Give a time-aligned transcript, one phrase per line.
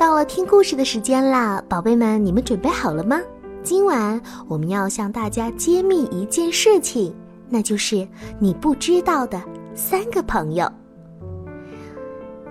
[0.00, 3.20] 到了听故事的时间啦，宝贝们，你们准备好了吗？
[3.62, 4.18] 今晚
[4.48, 7.14] 我们要向大家揭秘一件事情，
[7.50, 8.08] 那就是
[8.38, 9.38] 你不知道的
[9.74, 10.66] 三个朋友。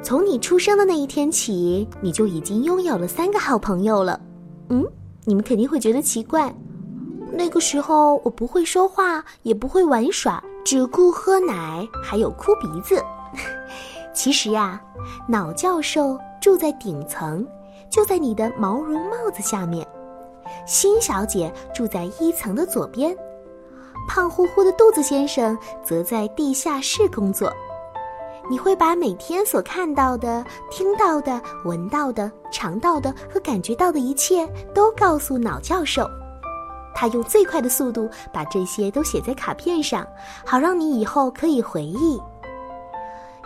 [0.04, 4.22] 从你出生的那一天起，你就已经拥有了三个好朋友了。
[4.70, 4.86] 嗯，
[5.26, 6.54] 你们肯定会觉得奇怪，
[7.34, 13.04] 那个时候我不会说话，也不会玩耍，只顾喝奶，还有哭鼻子。
[14.14, 14.80] 其实呀，
[15.28, 17.46] 脑教授住在顶层，
[17.90, 19.86] 就在你的毛绒帽子下面；
[20.66, 23.16] 新小姐住在一层的左边，
[24.08, 27.54] 胖乎乎的肚子先生则在地下室工作。
[28.50, 36.10] 你会把每天所看到的、听到的、闻到的、尝到的和感觉到的一切都告诉脑教授，
[36.96, 40.04] 他用最快的速度把这些都写在卡片上，
[40.44, 42.20] 好让你以后可以回忆。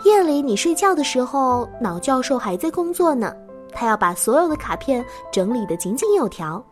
[0.04, 3.34] 夜里你睡觉的时候，脑教授还在工作呢，
[3.72, 6.62] 他要把所有的卡片整理得井井有条。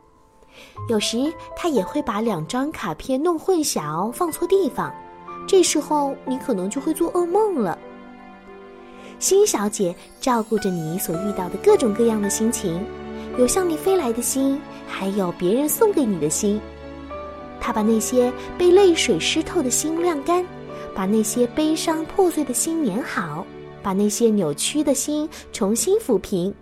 [0.90, 4.94] 有时他也会把两张卡片弄混淆，放错地方，
[5.46, 7.78] 这时候你可能就会做噩梦了。
[9.18, 12.84] 新小姐照顾着你所遇到的各种各样的心情，
[13.38, 16.60] 有向你飞来的心，还有别人送给你的心。
[17.58, 20.44] 她把那些被泪水湿透的心晾干，
[20.94, 23.46] 把那些悲伤破碎的心粘好，
[23.82, 26.54] 把那些扭曲的心重新抚平。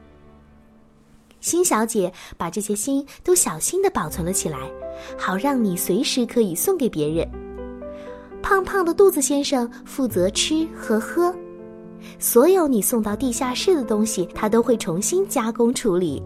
[1.41, 4.59] 新小姐把这些心都小心的保存了起来，
[5.19, 7.27] 好让你随时可以送给别人。
[8.43, 11.35] 胖胖的肚子先生负责吃和喝。
[12.19, 16.23] 所有你送到地下室的东西，他都会重新加工处理。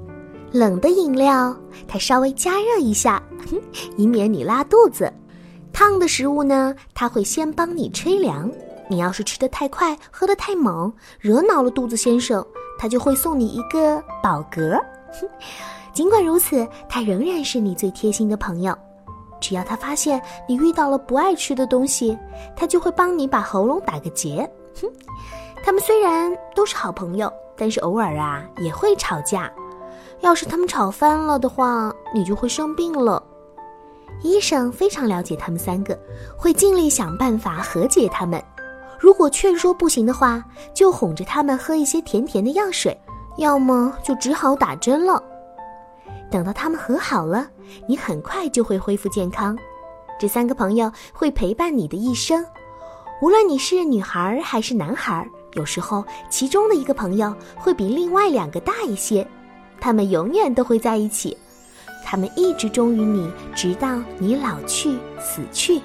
[0.52, 1.56] 冷的饮料，
[1.88, 3.20] 他稍微加热一下，
[3.96, 5.06] 以免你拉肚子；
[5.74, 8.48] 烫的食物呢，他会先帮你吹凉。
[8.88, 12.46] 你要是吃的太快，喝的太猛，惹恼了肚子先生，
[12.78, 14.80] 他就会送你一个饱嗝。
[15.92, 18.72] 尽管如此，他仍然是你最贴心的朋友。
[19.40, 22.16] 只要他发现你遇到了不爱吃的东西，
[22.54, 24.48] 他就会帮你把喉咙打个结。
[24.80, 24.88] 哼。
[25.64, 29.50] 他们虽然都是好朋友，但是偶尔啊也会吵架。
[30.20, 33.22] 要是他们吵翻了的话，你就会生病了。
[34.22, 35.98] 医生非常了解他们三个，
[36.36, 38.42] 会尽力想办法和解他们。
[38.98, 40.42] 如果劝说不行的话，
[40.72, 42.98] 就哄着他们喝一些甜甜的药水，
[43.36, 45.22] 要么就只好打针了。
[46.30, 47.46] 等到他们和好了，
[47.86, 49.56] 你很快就会恢复健康。
[50.18, 52.44] 这三个朋友会陪伴你的一生，
[53.20, 55.28] 无论你是女孩还是男孩。
[55.52, 59.26] 有时候，其中的一个朋友会比另外两个大一些，
[59.80, 61.36] 他们永远都会在一起，
[62.14, 65.80] 他们一直忠于你，直到你老去死去。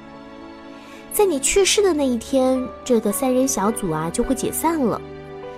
[1.11, 5.01] 在你去世的那一天，这个三人小组啊就会解散了。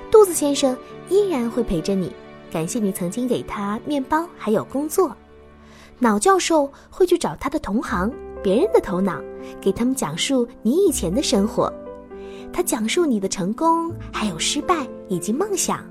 [0.09, 0.77] 肚子先生
[1.09, 2.09] 依然会陪着你，
[2.49, 5.13] 感谢你曾经给他面包还有工作。
[5.99, 8.09] 脑教授会去找他的同行，
[8.41, 9.21] 别人的头脑，
[9.59, 11.69] 给他们讲述你以前的生活。
[12.53, 15.83] 他讲述你的成功，还有失败以及梦想。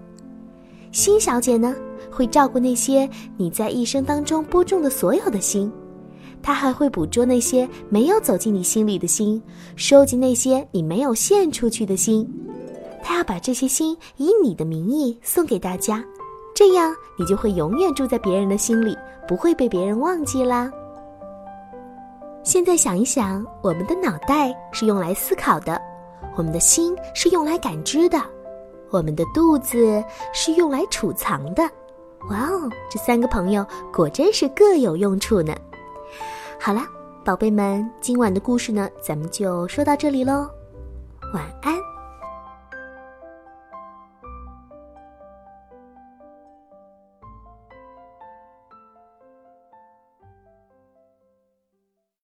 [0.90, 1.76] 新小姐呢，
[2.10, 5.70] 会照顾那些你在一生当中播种的所有的心，
[6.42, 9.42] 他还会捕捉那些没有走进你心里的心，
[9.76, 12.28] 收集那些你没有献出去的心。
[13.02, 16.04] 他要把这些心以你的名义送给大家，
[16.54, 18.96] 这样你就会永远住在别人的心里，
[19.26, 20.70] 不会被别人忘记啦。
[22.42, 25.80] 现在想一想，我们的脑袋是用来思考的。
[26.36, 28.18] 我们的心是用来感知的，
[28.90, 31.68] 我们的肚子是用来储藏的。
[32.28, 35.54] 哇哦，这三个朋友果真是各有用处呢。
[36.60, 36.86] 好啦，
[37.24, 40.48] 宝贝们，今晚的故事呢，咱们就说到这里喽，
[41.32, 41.89] 晚安。